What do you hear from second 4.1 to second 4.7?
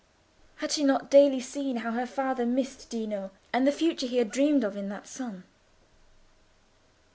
had dreamed